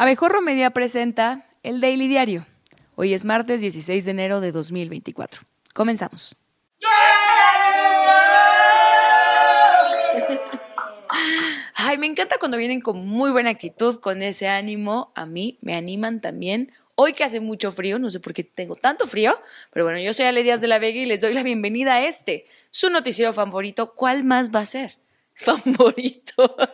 [0.00, 2.46] Abejorro Media presenta el Daily Diario.
[2.94, 5.42] Hoy es martes 16 de enero de 2024.
[5.74, 6.38] Comenzamos.
[11.74, 15.12] Ay, me encanta cuando vienen con muy buena actitud, con ese ánimo.
[15.14, 16.72] A mí me animan también.
[16.94, 19.38] Hoy que hace mucho frío, no sé por qué tengo tanto frío,
[19.70, 22.06] pero bueno, yo soy Ale Díaz de la Vega y les doy la bienvenida a
[22.06, 23.94] este, su noticiero favorito.
[23.94, 24.99] ¿Cuál más va a ser?
[25.44, 26.56] Favorito.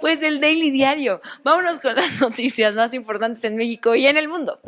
[0.00, 1.20] Pues el Daily Diario.
[1.44, 4.60] Vámonos con las noticias más importantes en México y en el mundo.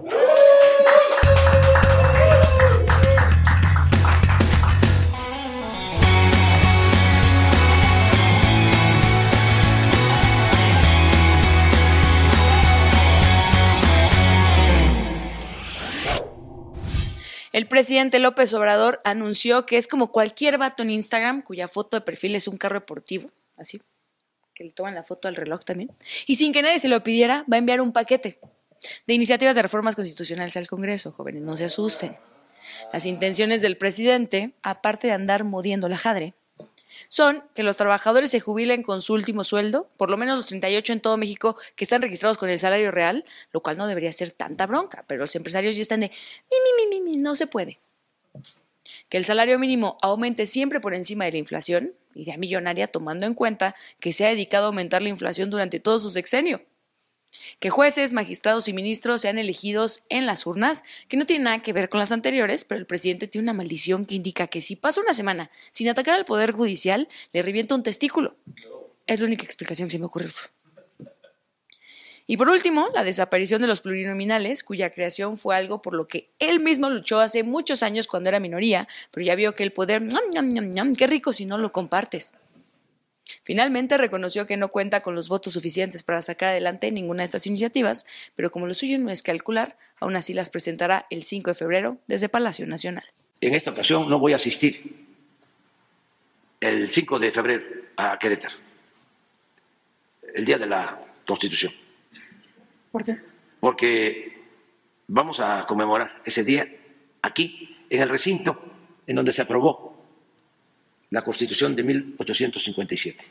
[17.73, 22.35] Presidente López Obrador anunció que es como cualquier vato en Instagram cuya foto de perfil
[22.35, 23.81] es un carro deportivo, así,
[24.53, 25.91] que le toman la foto al reloj también,
[26.27, 28.39] y sin que nadie se lo pidiera, va a enviar un paquete
[29.07, 32.19] de iniciativas de reformas constitucionales al Congreso, jóvenes, no se asusten.
[32.93, 36.35] Las intenciones del presidente, aparte de andar modiendo la jadre,
[37.13, 40.95] son que los trabajadores se jubilen con su último sueldo, por lo menos los 38
[40.95, 44.31] en todo México que están registrados con el salario real, lo cual no debería ser
[44.31, 46.11] tanta bronca, pero los empresarios ya están de,
[46.51, 47.81] mi, mi, mi, mi, no se puede.
[49.11, 53.35] Que el salario mínimo aumente siempre por encima de la inflación, idea millonaria tomando en
[53.35, 56.63] cuenta que se ha dedicado a aumentar la inflación durante todo su sexenio
[57.61, 61.73] que jueces, magistrados y ministros sean elegidos en las urnas, que no tiene nada que
[61.73, 65.01] ver con las anteriores, pero el presidente tiene una maldición que indica que si pasa
[65.01, 68.37] una semana sin atacar al Poder Judicial, le revienta un testículo.
[69.07, 70.31] Es la única explicación que se me ocurre.
[72.27, 76.31] Y por último, la desaparición de los plurinominales, cuya creación fue algo por lo que
[76.39, 80.03] él mismo luchó hace muchos años cuando era minoría, pero ya vio que el poder,
[80.97, 82.35] qué rico si no lo compartes.
[83.45, 87.47] Finalmente reconoció que no cuenta con los votos suficientes para sacar adelante ninguna de estas
[87.47, 91.55] iniciativas, pero como lo suyo no es calcular, aún así las presentará el 5 de
[91.55, 93.05] febrero desde Palacio Nacional.
[93.41, 95.07] En esta ocasión no voy a asistir
[96.61, 97.65] el 5 de febrero
[97.97, 98.55] a Querétaro,
[100.35, 101.73] el día de la Constitución.
[102.91, 103.19] ¿Por qué?
[103.61, 104.43] Porque
[105.07, 106.69] vamos a conmemorar ese día
[107.23, 108.73] aquí, en el recinto
[109.07, 109.92] en donde se aprobó
[111.13, 113.27] la Constitución de 1857.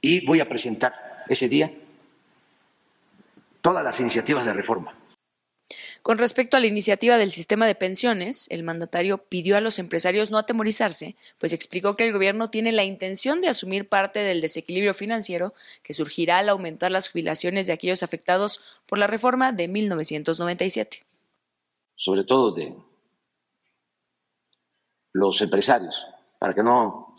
[0.00, 1.72] Y voy a presentar ese día
[3.62, 4.98] todas las iniciativas de reforma.
[6.02, 10.32] Con respecto a la iniciativa del sistema de pensiones, el mandatario pidió a los empresarios
[10.32, 14.92] no atemorizarse, pues explicó que el gobierno tiene la intención de asumir parte del desequilibrio
[14.92, 15.54] financiero
[15.84, 21.04] que surgirá al aumentar las jubilaciones de aquellos afectados por la reforma de 1997.
[21.94, 22.74] Sobre todo de
[25.12, 26.06] los empresarios,
[26.38, 27.16] para que no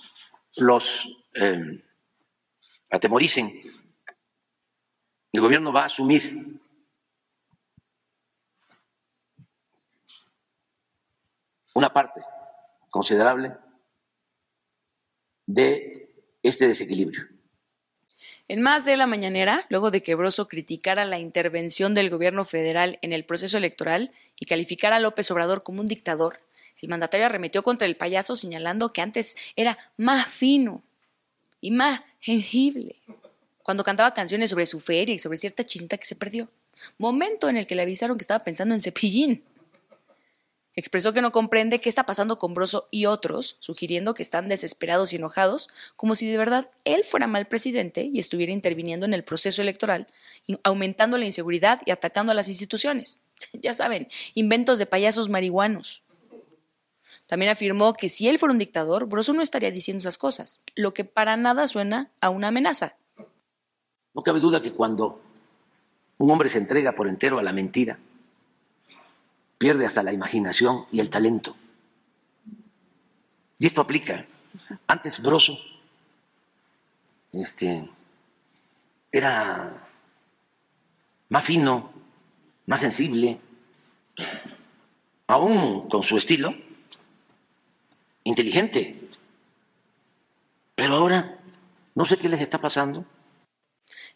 [0.56, 1.84] los eh,
[2.90, 3.62] atemoricen.
[5.32, 6.60] El gobierno va a asumir
[11.74, 12.22] una parte
[12.90, 13.56] considerable
[15.46, 16.14] de
[16.44, 17.24] este desequilibrio.
[18.48, 22.98] En más de la mañanera, luego de que Broso criticara la intervención del gobierno federal
[23.04, 26.42] en el proceso electoral y calificara a López Obrador como un dictador,
[26.82, 30.84] el mandatario arremetió contra el payaso señalando que antes era más fino
[31.62, 33.02] y más gengible
[33.70, 36.50] cuando cantaba canciones sobre su feria y sobre cierta chinita que se perdió.
[36.98, 39.44] Momento en el que le avisaron que estaba pensando en cepillín.
[40.74, 45.14] Expresó que no comprende qué está pasando con Broso y otros, sugiriendo que están desesperados
[45.14, 49.24] y enojados, como si de verdad él fuera mal presidente y estuviera interviniendo en el
[49.24, 50.08] proceso electoral,
[50.64, 53.22] aumentando la inseguridad y atacando a las instituciones.
[53.54, 56.02] ya saben, inventos de payasos marihuanos.
[57.30, 60.96] También afirmó que si él fuera un dictador, Broso no estaría diciendo esas cosas, lo
[60.96, 62.98] que para nada suena a una amenaza.
[64.16, 65.22] No cabe duda que cuando
[66.18, 68.00] un hombre se entrega por entero a la mentira,
[69.60, 71.56] pierde hasta la imaginación y el talento.
[73.60, 74.26] Y esto aplica.
[74.88, 75.56] Antes Broso
[77.32, 77.88] este,
[79.12, 79.88] era
[81.30, 81.92] más fino,
[82.66, 83.40] más sensible,
[85.28, 86.69] aún con su estilo
[88.24, 89.00] inteligente.
[90.76, 91.40] Pero ahora
[91.96, 93.06] no sé qué les está pasando.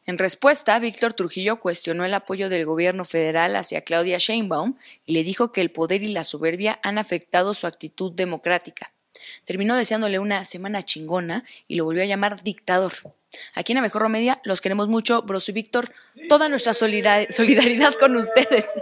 [0.06, 5.24] En respuesta, Víctor Trujillo cuestionó el apoyo del gobierno federal hacia Claudia Sheinbaum y le
[5.24, 8.94] dijo que el poder y la soberbia han afectado su actitud democrática.
[9.46, 12.94] Terminó deseándole una semana chingona y lo volvió a llamar dictador.
[13.56, 15.94] Aquí en Mejor Media los queremos mucho, Broso y Víctor,
[16.30, 18.74] toda nuestra solidaridad con ustedes.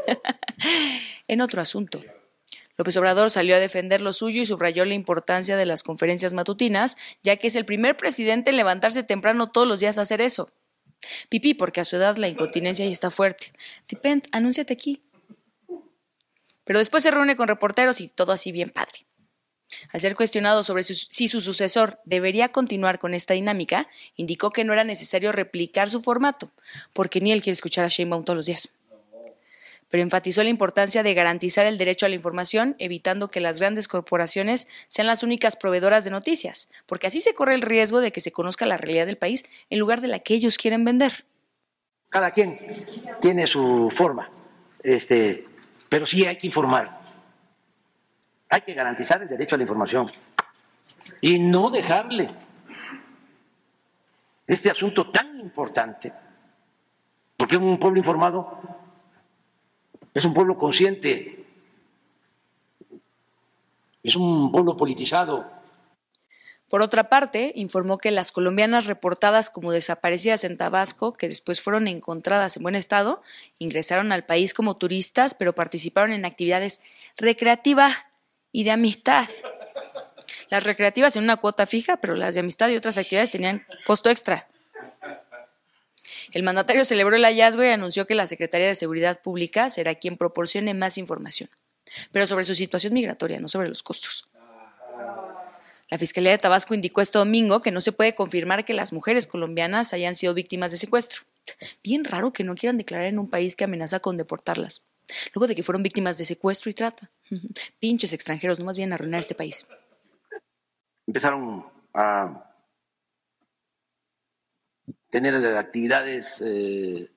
[1.27, 2.03] en otro asunto.
[2.81, 6.97] López Obrador salió a defender lo suyo y subrayó la importancia de las conferencias matutinas,
[7.21, 10.49] ya que es el primer presidente en levantarse temprano todos los días a hacer eso.
[11.29, 13.53] Pipí, porque a su edad la incontinencia ya está fuerte.
[13.87, 15.03] Depend, anúnciate aquí.
[16.63, 19.05] Pero después se reúne con reporteros y todo así bien padre.
[19.91, 24.73] Al ser cuestionado sobre si su sucesor debería continuar con esta dinámica, indicó que no
[24.73, 26.51] era necesario replicar su formato,
[26.93, 28.69] porque ni él quiere escuchar a Sheinbaum todos los días.
[29.91, 33.87] Pero enfatizó la importancia de garantizar el derecho a la información, evitando que las grandes
[33.87, 38.21] corporaciones sean las únicas proveedoras de noticias, porque así se corre el riesgo de que
[38.21, 41.25] se conozca la realidad del país en lugar de la que ellos quieren vender.
[42.09, 42.57] Cada quien
[43.21, 44.31] tiene su forma,
[44.81, 45.45] este,
[45.87, 47.01] pero sí hay que informar
[48.51, 50.11] hay que garantizar el derecho a la información
[51.21, 52.27] y no dejarle
[54.45, 56.11] este asunto tan importante,
[57.37, 58.80] porque un pueblo informado
[60.13, 61.45] es un pueblo consciente,
[64.03, 65.45] es un pueblo politizado.
[66.69, 71.89] Por otra parte, informó que las colombianas reportadas como desaparecidas en Tabasco, que después fueron
[71.89, 73.21] encontradas en buen estado,
[73.59, 76.81] ingresaron al país como turistas, pero participaron en actividades
[77.17, 77.97] recreativas
[78.53, 79.27] y de amistad.
[80.49, 84.09] Las recreativas en una cuota fija, pero las de amistad y otras actividades tenían costo
[84.09, 84.47] extra.
[86.31, 90.17] El mandatario celebró el hallazgo y anunció que la Secretaría de Seguridad Pública será quien
[90.17, 91.49] proporcione más información,
[92.11, 94.29] pero sobre su situación migratoria, no sobre los costos.
[95.89, 99.27] La Fiscalía de Tabasco indicó este domingo que no se puede confirmar que las mujeres
[99.27, 101.23] colombianas hayan sido víctimas de secuestro.
[101.83, 104.83] Bien raro que no quieran declarar en un país que amenaza con deportarlas
[105.33, 107.09] luego de que fueron víctimas de secuestro y trata.
[107.79, 109.67] Pinches extranjeros, no más bien arruinar este país.
[111.07, 112.50] Empezaron a
[115.11, 117.11] tener actividades eh,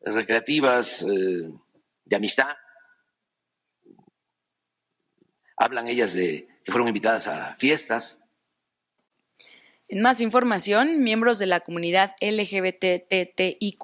[0.00, 1.50] recreativas, eh,
[2.04, 2.54] de amistad.
[5.56, 8.20] Hablan ellas de que fueron invitadas a fiestas,
[9.90, 13.82] en más información, miembros de la comunidad LGBTTIQ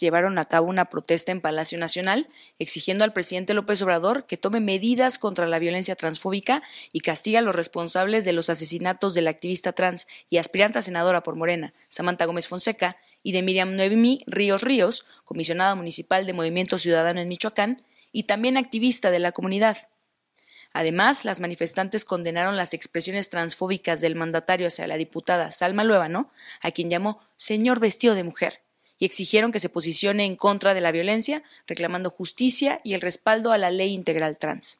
[0.00, 2.28] llevaron a cabo una protesta en Palacio Nacional
[2.58, 7.40] exigiendo al presidente López Obrador que tome medidas contra la violencia transfóbica y castigue a
[7.40, 11.72] los responsables de los asesinatos de la activista trans y aspirante a senadora por Morena,
[11.88, 17.28] Samantha Gómez Fonseca, y de Miriam Noemí Ríos Ríos, comisionada municipal de Movimiento Ciudadano en
[17.28, 19.78] Michoacán y también activista de la comunidad.
[20.74, 26.30] Además, las manifestantes condenaron las expresiones transfóbicas del mandatario hacia la diputada Salma Luébano,
[26.60, 28.60] a quien llamó señor vestido de mujer,
[28.98, 33.52] y exigieron que se posicione en contra de la violencia, reclamando justicia y el respaldo
[33.52, 34.78] a la ley integral trans.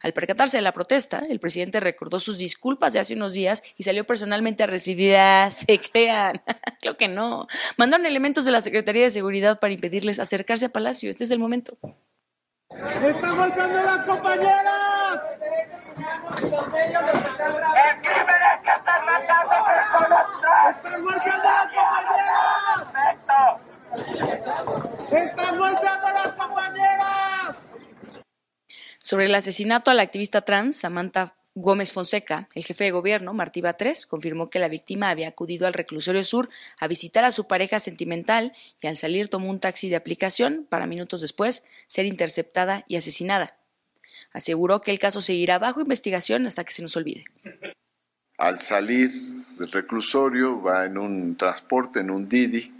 [0.00, 3.82] Al percatarse de la protesta, el presidente recordó sus disculpas de hace unos días y
[3.82, 5.50] salió personalmente a recibir a...
[5.50, 6.42] Se crean.
[6.80, 7.46] Creo que no.
[7.76, 11.10] Mandaron elementos de la Secretaría de Seguridad para impedirles acercarse a Palacio.
[11.10, 11.76] Este es el momento.
[12.70, 14.85] ¡Están golpeando las compañeras!
[16.36, 16.60] ¡El crimen
[16.92, 20.26] es que están matando personas!
[20.76, 21.02] ¡Están
[21.42, 22.56] las compañeras!
[25.10, 27.56] ¡Están golpeando las compañeras!
[29.02, 33.62] Sobre el asesinato a la activista trans Samantha Gómez Fonseca, el jefe de gobierno, Martí
[33.62, 37.78] Batres, confirmó que la víctima había acudido al reclusorio sur a visitar a su pareja
[37.78, 38.52] sentimental
[38.82, 43.56] y al salir tomó un taxi de aplicación para minutos después ser interceptada y asesinada.
[44.36, 47.24] Aseguró que el caso seguirá bajo investigación hasta que se nos olvide.
[48.36, 49.10] Al salir
[49.58, 52.70] del reclusorio va en un transporte, en un Didi,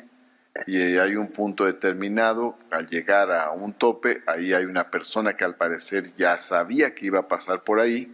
[0.67, 5.44] y hay un punto determinado, al llegar a un tope, ahí hay una persona que
[5.44, 8.06] al parecer ya sabía que iba a pasar por ahí,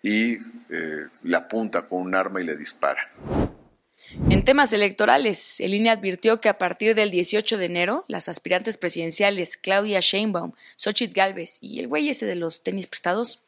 [0.00, 0.34] y
[0.68, 3.10] eh, le apunta con un arma y le dispara.
[4.28, 8.76] En temas electorales, el INE advirtió que a partir del 18 de enero, las aspirantes
[8.76, 13.44] presidenciales Claudia Sheinbaum, Xochitl Galvez y el güey ese de los tenis prestados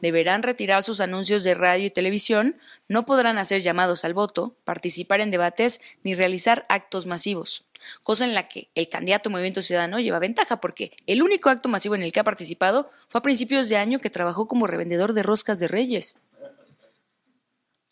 [0.00, 2.56] deberán retirar sus anuncios de radio y televisión,
[2.88, 7.64] no podrán hacer llamados al voto, participar en debates ni realizar actos masivos
[8.02, 11.94] cosa en la que el candidato Movimiento Ciudadano lleva ventaja, porque el único acto masivo
[11.94, 15.22] en el que ha participado fue a principios de año que trabajó como revendedor de
[15.22, 16.18] roscas de reyes.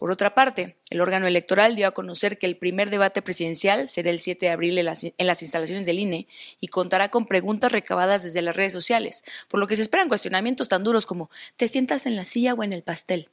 [0.00, 4.09] Por otra parte, el órgano electoral dio a conocer que el primer debate presidencial será
[4.09, 6.26] el 7 de abril en las, en las, instalaciones del INE
[6.59, 10.71] y contará con preguntas recabadas desde las redes sociales, por lo que se esperan cuestionamientos
[10.71, 13.28] tan duros como ¿te sientas en la silla o en el pastel?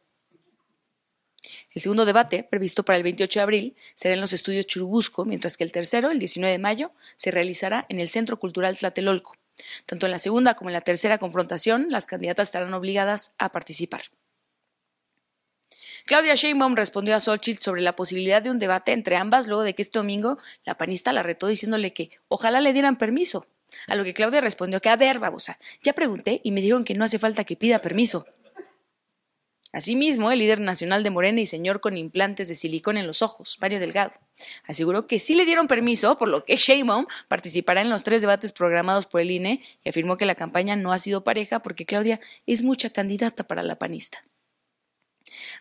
[1.71, 5.55] El segundo debate, previsto para el 28 de abril, será en los estudios Churubusco, mientras
[5.55, 9.37] que el tercero, el 19 de mayo, se realizará en el Centro Cultural Tlatelolco.
[9.85, 14.01] Tanto en la segunda como en la tercera confrontación, las candidatas estarán obligadas a participar.
[16.07, 19.75] Claudia Sheinbaum respondió a Solchit sobre la posibilidad de un debate entre ambas luego de
[19.75, 23.45] que este domingo la panista la retó diciéndole que ojalá le dieran permiso.
[23.87, 26.93] A lo que Claudia respondió que, a ver, babosa, ya pregunté y me dijeron que
[26.93, 28.25] no hace falta que pida permiso.
[29.73, 33.57] Asimismo, el líder nacional de Morena y señor con implantes de silicón en los ojos,
[33.59, 34.13] Mario Delgado,
[34.63, 38.53] aseguró que sí le dieron permiso, por lo que Sheinbaum participará en los tres debates
[38.53, 42.21] programados por el INE y afirmó que la campaña no ha sido pareja porque Claudia
[42.45, 44.23] es mucha candidata para la panista.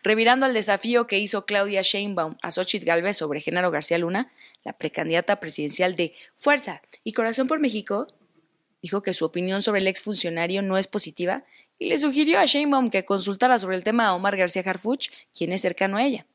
[0.03, 4.31] Revirando al desafío que hizo Claudia Sheinbaum a Xochitl Galvez sobre Genaro García Luna,
[4.63, 8.07] la precandidata presidencial de Fuerza y Corazón por México,
[8.81, 11.43] dijo que su opinión sobre el exfuncionario no es positiva
[11.79, 15.51] y le sugirió a Sheinbaum que consultara sobre el tema a Omar García Harfuch, quien
[15.53, 16.25] es cercano a ella.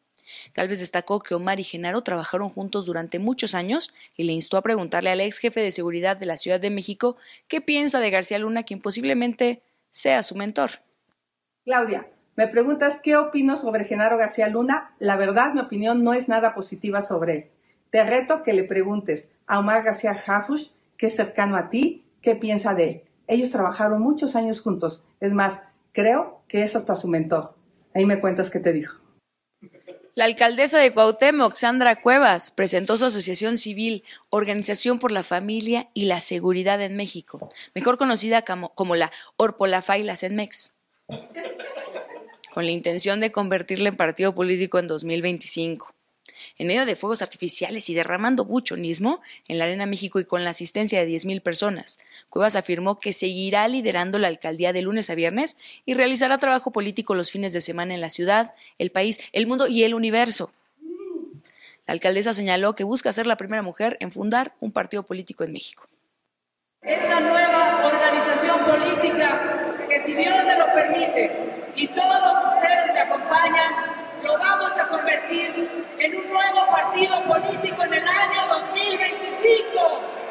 [0.55, 4.63] Galvez destacó que Omar y Genaro trabajaron juntos durante muchos años y le instó a
[4.63, 7.17] preguntarle al ex jefe de seguridad de la Ciudad de México
[7.49, 10.83] qué piensa de García Luna, quien posiblemente sea su mentor.
[11.65, 14.95] Claudia, me preguntas qué opino sobre Genaro García Luna.
[14.99, 17.47] La verdad, mi opinión no es nada positiva sobre él.
[17.91, 22.35] Te reto que le preguntes a Omar García Harfuch, que es cercano a ti, qué
[22.35, 23.03] piensa de él.
[23.27, 25.05] Ellos trabajaron muchos años juntos.
[25.21, 25.61] Es más,
[25.93, 27.55] creo que es hasta su mentor.
[27.95, 28.97] Ahí me cuentas qué te dijo.
[30.15, 36.07] La alcaldesa de Cuauhtémoc, Sandra Cuevas, presentó su asociación civil, Organización por la Familia y
[36.07, 40.75] la Seguridad en México, mejor conocida como, como la Orpolafay Senmex,
[42.53, 45.95] con la intención de convertirla en partido político en 2025
[46.59, 50.51] en medio de fuegos artificiales y derramando buchonismo en la Arena México y con la
[50.51, 51.99] asistencia de 10.000 personas.
[52.29, 55.57] Cuevas afirmó que seguirá liderando la alcaldía de lunes a viernes
[55.87, 59.67] y realizará trabajo político los fines de semana en la ciudad, el país, el mundo
[59.67, 60.53] y el universo.
[61.87, 65.53] La alcaldesa señaló que busca ser la primera mujer en fundar un partido político en
[65.53, 65.89] México.
[66.83, 73.73] Esta nueva organización política, que si Dios me lo permite y todos ustedes me acompañan,
[74.23, 80.23] lo vamos a convertir en un nuevo partido político en el año 2025.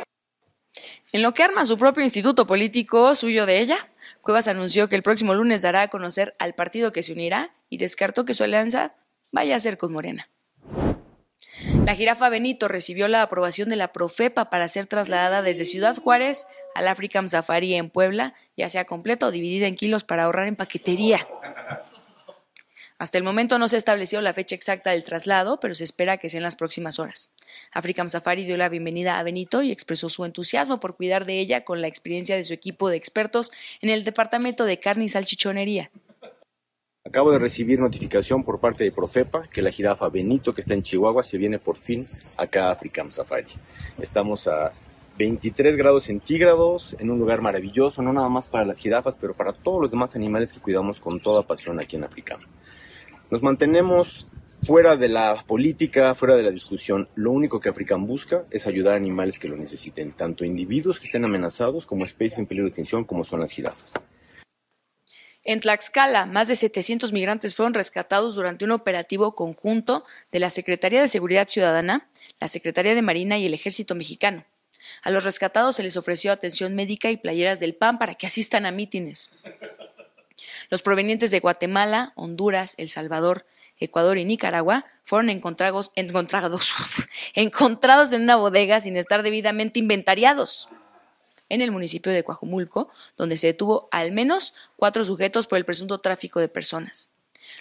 [1.13, 3.77] En lo que arma su propio instituto político suyo de ella,
[4.21, 7.77] Cuevas anunció que el próximo lunes dará a conocer al partido que se unirá y
[7.77, 8.95] descartó que su alianza
[9.31, 10.25] vaya a ser con Morena.
[11.85, 16.45] La jirafa Benito recibió la aprobación de la Profepa para ser trasladada desde Ciudad Juárez
[16.75, 20.55] al African Safari en Puebla, ya sea completa o dividida en kilos para ahorrar en
[20.55, 21.27] paquetería.
[23.01, 26.29] Hasta el momento no se estableció la fecha exacta del traslado, pero se espera que
[26.29, 27.33] sea en las próximas horas.
[27.71, 31.63] African Safari dio la bienvenida a Benito y expresó su entusiasmo por cuidar de ella
[31.63, 33.51] con la experiencia de su equipo de expertos
[33.81, 35.89] en el departamento de carne y salchichonería.
[37.03, 40.83] Acabo de recibir notificación por parte de Profepa que la jirafa Benito, que está en
[40.83, 43.47] Chihuahua, se viene por fin acá a African Safari.
[43.99, 44.73] Estamos a
[45.17, 49.53] 23 grados centígrados en un lugar maravilloso, no nada más para las jirafas, pero para
[49.53, 52.39] todos los demás animales que cuidamos con toda pasión aquí en African.
[53.29, 54.27] Nos mantenemos
[54.63, 57.07] fuera de la política, fuera de la discusión.
[57.15, 61.05] Lo único que African busca es ayudar a animales que lo necesiten, tanto individuos que
[61.05, 63.93] estén amenazados como especies en peligro de extinción, como son las jirafas.
[65.43, 71.01] En Tlaxcala, más de 700 migrantes fueron rescatados durante un operativo conjunto de la Secretaría
[71.01, 72.07] de Seguridad Ciudadana,
[72.39, 74.45] la Secretaría de Marina y el Ejército Mexicano.
[75.03, 78.65] A los rescatados se les ofreció atención médica y playeras del PAN para que asistan
[78.65, 79.31] a mítines.
[80.69, 83.45] Los provenientes de Guatemala, Honduras, El Salvador,
[83.79, 86.71] Ecuador y Nicaragua fueron encontrados, encontrados,
[87.33, 90.69] encontrados en una bodega sin estar debidamente inventariados
[91.49, 95.99] en el municipio de Coajumulco, donde se detuvo al menos cuatro sujetos por el presunto
[95.99, 97.09] tráfico de personas.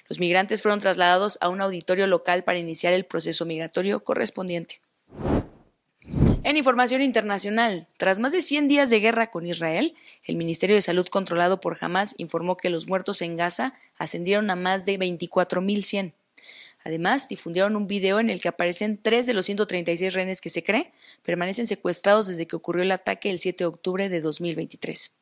[0.08, 4.80] Los migrantes fueron trasladados a un auditorio local para iniciar el proceso migratorio correspondiente.
[6.42, 9.94] En información internacional, tras más de 100 días de guerra con Israel,
[10.24, 14.56] el Ministerio de Salud controlado por Hamas informó que los muertos en Gaza ascendieron a
[14.56, 16.14] más de 24.100.
[16.82, 20.64] Además, difundieron un video en el que aparecen tres de los 136 rehenes que se
[20.64, 20.92] cree
[21.22, 25.14] permanecen secuestrados desde que ocurrió el ataque el 7 de octubre de 2023.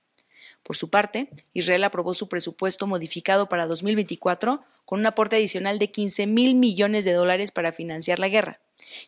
[0.62, 5.90] Por su parte, Israel aprobó su presupuesto modificado para 2024 con un aporte adicional de
[5.90, 8.60] 15 mil millones de dólares para financiar la guerra.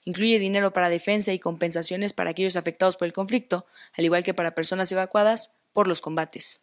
[0.05, 4.35] Incluye dinero para defensa y compensaciones para aquellos afectados por el conflicto, al igual que
[4.35, 6.63] para personas evacuadas por los combates.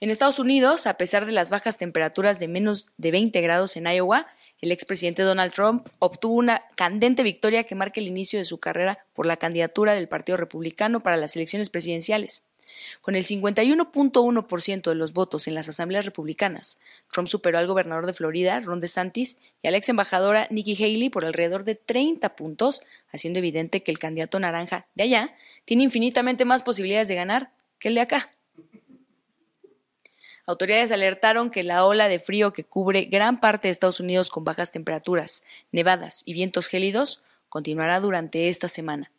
[0.00, 3.86] En Estados Unidos, a pesar de las bajas temperaturas de menos de 20 grados en
[3.86, 4.28] Iowa,
[4.60, 9.06] el expresidente Donald Trump obtuvo una candente victoria que marca el inicio de su carrera
[9.12, 12.47] por la candidatura del Partido Republicano para las elecciones presidenciales.
[13.00, 16.78] Con el 51.1% de los votos en las asambleas republicanas,
[17.12, 21.10] Trump superó al gobernador de Florida, Ron DeSantis, y a la ex embajadora Nikki Haley
[21.10, 22.82] por alrededor de 30 puntos,
[23.12, 25.34] haciendo evidente que el candidato naranja de allá
[25.64, 28.32] tiene infinitamente más posibilidades de ganar que el de acá.
[30.46, 34.44] Autoridades alertaron que la ola de frío que cubre gran parte de Estados Unidos con
[34.44, 39.12] bajas temperaturas, nevadas y vientos gélidos continuará durante esta semana.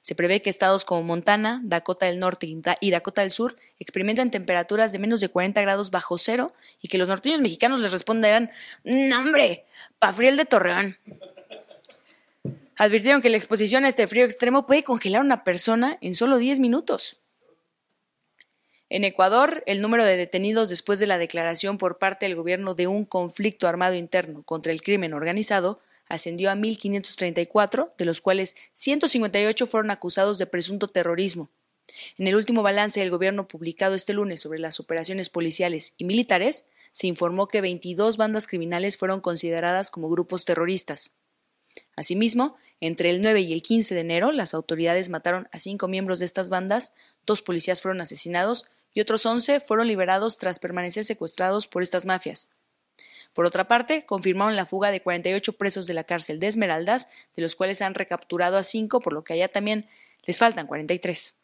[0.00, 2.46] Se prevé que estados como Montana, Dakota del Norte
[2.80, 6.98] y Dakota del Sur experimenten temperaturas de menos de 40 grados bajo cero y que
[6.98, 8.50] los norteños mexicanos les responderán,
[8.84, 9.64] no hombre,
[10.00, 10.98] de Torreón.
[12.76, 16.38] Advirtieron que la exposición a este frío extremo puede congelar a una persona en solo
[16.38, 17.20] 10 minutos.
[18.90, 22.86] En Ecuador, el número de detenidos después de la declaración por parte del gobierno de
[22.86, 25.80] un conflicto armado interno contra el crimen organizado
[26.14, 31.50] ascendió a 1.534, de los cuales 158 fueron acusados de presunto terrorismo.
[32.18, 36.66] En el último balance del gobierno publicado este lunes sobre las operaciones policiales y militares,
[36.92, 41.16] se informó que 22 bandas criminales fueron consideradas como grupos terroristas.
[41.96, 46.20] Asimismo, entre el 9 y el 15 de enero, las autoridades mataron a cinco miembros
[46.20, 46.92] de estas bandas,
[47.26, 52.50] dos policías fueron asesinados y otros 11 fueron liberados tras permanecer secuestrados por estas mafias.
[53.34, 57.42] Por otra parte, confirmaron la fuga de 48 presos de la cárcel de Esmeraldas, de
[57.42, 59.88] los cuales han recapturado a cinco, por lo que allá también
[60.24, 61.34] les faltan 43.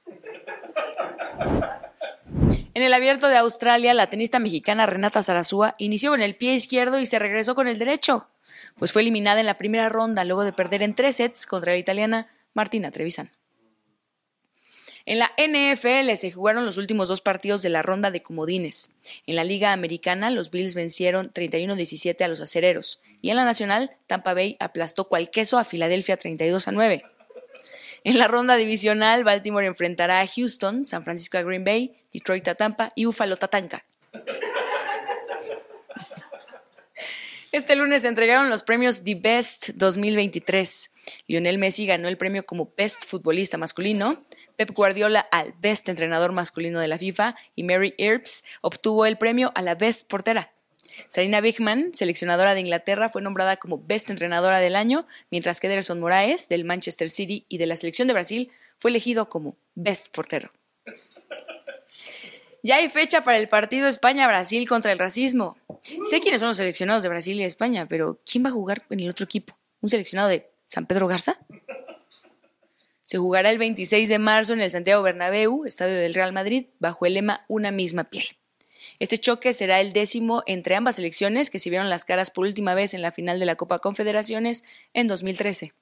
[2.73, 7.01] En el abierto de Australia, la tenista mexicana Renata Zarazúa inició con el pie izquierdo
[7.01, 8.29] y se regresó con el derecho,
[8.79, 11.79] pues fue eliminada en la primera ronda luego de perder en tres sets contra la
[11.79, 13.33] italiana Martina Trevisan.
[15.11, 18.91] En la NFL se jugaron los últimos dos partidos de la ronda de comodines.
[19.27, 23.01] En la Liga Americana, los Bills vencieron 31-17 a los acereros.
[23.21, 27.03] Y en la Nacional, Tampa Bay aplastó cual queso a Filadelfia 32 9.
[28.05, 32.55] En la ronda divisional, Baltimore enfrentará a Houston, San Francisco a Green Bay, Detroit a
[32.55, 33.85] Tampa y Buffalo Tatanka.
[37.53, 40.93] Este lunes se entregaron los premios The Best 2023.
[41.27, 44.23] Lionel Messi ganó el premio como Best Futbolista Masculino,
[44.55, 49.51] Pep Guardiola al Best Entrenador Masculino de la FIFA y Mary Earps obtuvo el premio
[49.57, 50.53] a la Best Portera.
[51.09, 55.99] Sarina Bigman, seleccionadora de Inglaterra, fue nombrada como Best Entrenadora del Año, mientras que Ederson
[55.99, 60.53] Moraes, del Manchester City y de la selección de Brasil, fue elegido como Best Portero.
[62.63, 65.57] Ya hay fecha para el partido España-Brasil contra el racismo.
[66.05, 69.01] Sé quiénes son los seleccionados de Brasil y España, pero ¿quién va a jugar en
[69.01, 69.57] el otro equipo?
[69.81, 71.39] ¿Un seleccionado de San Pedro Garza?
[73.03, 77.07] Se jugará el 26 de marzo en el Santiago Bernabéu, estadio del Real Madrid, bajo
[77.07, 78.27] el lema Una misma piel.
[78.99, 82.75] Este choque será el décimo entre ambas selecciones que se vieron las caras por última
[82.75, 85.73] vez en la final de la Copa Confederaciones en 2013.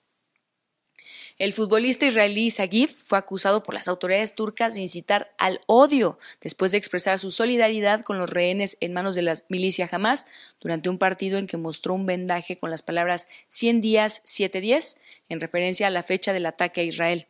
[1.39, 6.73] El futbolista israelí Sagif fue acusado por las autoridades turcas de incitar al odio después
[6.73, 10.27] de expresar su solidaridad con los rehenes en manos de la milicia Hamas
[10.61, 14.97] durante un partido en que mostró un vendaje con las palabras 100 días, 7 días
[15.29, 17.29] en referencia a la fecha del ataque a Israel.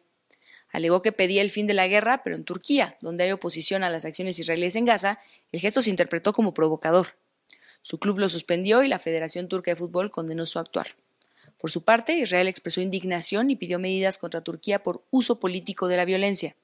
[0.71, 3.91] Alegó que pedía el fin de la guerra, pero en Turquía, donde hay oposición a
[3.91, 5.21] las acciones israelíes en Gaza,
[5.53, 7.09] el gesto se interpretó como provocador.
[7.83, 10.97] Su club lo suspendió y la Federación Turca de Fútbol condenó su actuar.
[11.59, 15.97] Por su parte, Israel expresó indignación y pidió medidas contra Turquía por uso político de
[15.97, 16.55] la violencia.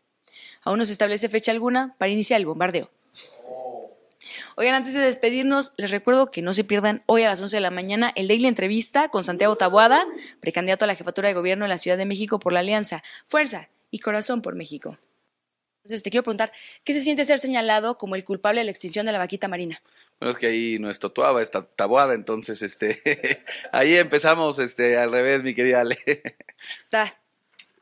[0.62, 2.90] Aún no se establece fecha alguna para iniciar el bombardeo.
[4.56, 7.60] Oigan, antes de despedirnos, les recuerdo que no se pierdan hoy a las 11 de
[7.60, 10.06] la mañana el Daily Entrevista con Santiago Taboada,
[10.40, 13.68] precandidato a la jefatura de gobierno de la Ciudad de México por la Alianza Fuerza
[13.90, 14.98] y Corazón por México.
[15.84, 16.50] Entonces te quiero preguntar,
[16.84, 19.82] ¿qué se siente ser señalado como el culpable de la extinción de la vaquita marina?
[20.20, 25.10] Bueno, es que ahí no es Totuaba, es Taboada, entonces este, ahí empezamos este, al
[25.12, 25.98] revés, mi querida Ale.
[26.88, 27.14] Ta.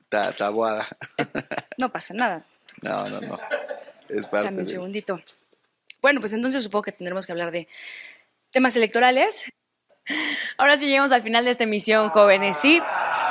[0.08, 0.86] Ta, tabuada.
[1.78, 2.44] No pasa nada.
[2.82, 3.38] No, no, no.
[4.08, 5.22] Es parte Dame un de- segundito.
[6.02, 7.68] Bueno, pues entonces supongo que tendremos que hablar de
[8.50, 9.46] temas electorales.
[10.58, 12.58] Ahora sí llegamos al final de esta emisión, jóvenes.
[12.58, 12.80] Sí,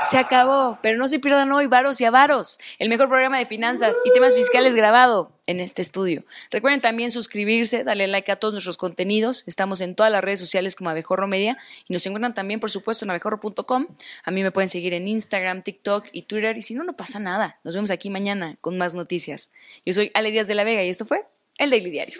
[0.02, 3.98] se acabó, pero no se pierdan hoy Varos y Avaros, el mejor programa de finanzas
[4.04, 6.24] y temas fiscales grabado en este estudio.
[6.50, 9.44] Recuerden también suscribirse, darle like a todos nuestros contenidos.
[9.48, 13.06] Estamos en todas las redes sociales como Abejorro Media y nos encuentran también, por supuesto,
[13.06, 13.88] en abejorro.com.
[14.24, 16.58] A mí me pueden seguir en Instagram, TikTok y Twitter.
[16.58, 17.60] Y si no, no pasa nada.
[17.64, 19.52] Nos vemos aquí mañana con más noticias.
[19.86, 21.26] Yo soy Ale Díaz de la Vega y esto fue
[21.58, 22.20] El Daily Diario.